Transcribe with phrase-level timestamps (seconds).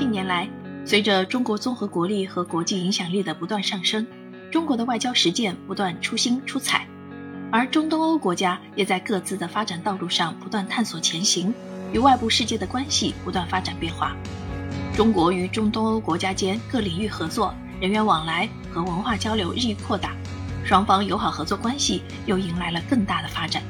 [0.00, 0.48] 近年来，
[0.82, 4.06] 随着中国综合国力和国际影响力的不断上升，
[4.50, 6.86] 中国的外交实践不断出新出彩，
[7.52, 11.52] 而中东欧国家也在各自的发展道路上不断探索前行，
[11.92, 14.16] 与外部世界的关系不断发展变化。
[14.96, 20.16] 中国与中东欧国家间各领域合作、人员往来和文化交流日益扩大，
[20.64, 23.62] 双方友好合作关系又迎来了更大的发展。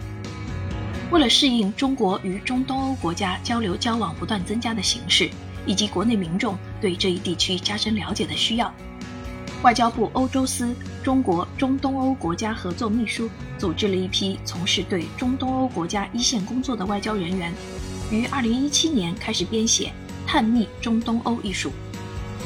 [1.10, 5.28] 为了适应中国与中东欧国家交流交往不断增加的形势，
[5.66, 8.72] 以及国内民众对这一地区加深了解的需要，
[9.62, 13.28] 外交部欧洲司中国中东欧国家合作秘书
[13.58, 17.52] 组织了一批从事对中东欧国家一线工作的外交人员，
[18.10, 19.92] 于2017年开始编写
[20.30, 21.70] 《探秘中东欧》一书。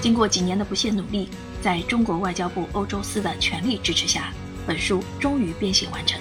[0.00, 1.28] 经过几年的不懈努力，
[1.62, 4.32] 在中国外交部欧洲司的全力支持下，
[4.66, 6.20] 本书终于编写完成。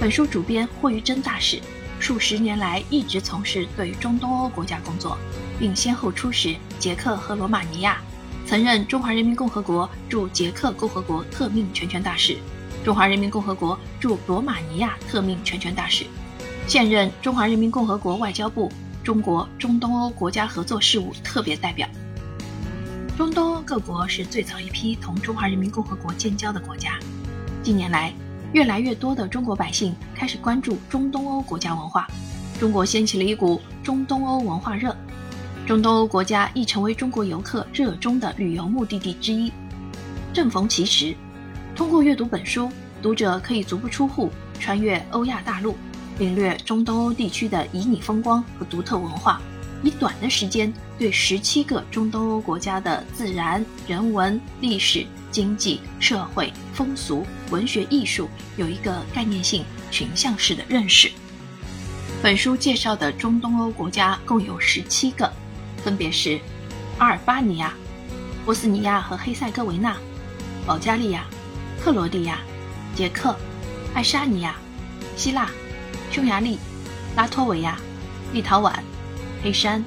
[0.00, 1.60] 本书主编霍玉珍大使
[2.00, 5.18] 数十年来一直从事对中东欧国家工作。
[5.60, 7.98] 并先后出使捷克和罗马尼亚，
[8.46, 12.38] 曾任中华人民共和国驻捷克共和国特命全权大使，
[12.82, 16.06] 中华人民共和国驻罗马尼亚特命全权大使，
[16.66, 18.72] 现任中华人民共和国外交部
[19.04, 21.86] 中国中东欧国家合作事务特别代表。
[23.18, 26.98] 中东欧各国是最早一批同中华人民共和国建交的国家，
[27.62, 28.14] 近年来，
[28.54, 32.08] 越来越多的中国百姓开始关注中东欧国家文化，
[32.58, 34.96] 中国掀起了一股中东欧文化热。
[35.70, 39.52] 中东欧国家亦成为中国游客热衷的旅游目的地之一。
[40.32, 41.14] 正逢其时，
[41.76, 42.68] 通过阅读本书，
[43.00, 45.76] 读者可以足不出户，穿越欧亚大陆，
[46.18, 49.40] 领略中东欧地区的旖旎风光和独特文化，
[49.84, 61.08] 以短的时间对十七个中东欧国家的自然、人文、历史、经济、社会、风俗、文学、艺术有一个概念性、群像式的认识。
[62.20, 65.32] 本书介绍的中东欧国家共有十七个。
[65.82, 66.38] 分别是
[66.98, 67.74] 阿尔巴尼亚、
[68.44, 69.96] 波斯尼亚和黑塞哥维那、
[70.66, 71.24] 保加利亚、
[71.82, 72.38] 克罗地亚、
[72.94, 73.34] 捷克、
[73.94, 74.56] 爱沙尼亚、
[75.16, 75.50] 希腊、
[76.10, 76.58] 匈牙利、
[77.16, 77.78] 拉脱维亚、
[78.32, 78.72] 立陶宛、
[79.42, 79.84] 黑山、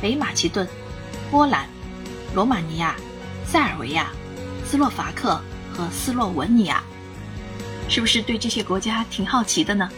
[0.00, 0.66] 北马其顿、
[1.30, 1.66] 波兰、
[2.34, 2.96] 罗马尼亚、
[3.46, 4.10] 塞尔维亚、
[4.64, 5.40] 斯洛伐克
[5.72, 6.82] 和斯洛文尼亚。
[7.88, 9.88] 是不是对这些国家挺好奇的呢？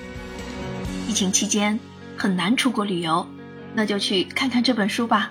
[1.08, 1.80] 疫情期间
[2.18, 3.26] 很难出国旅游，
[3.72, 5.30] 那就去看看这本书吧。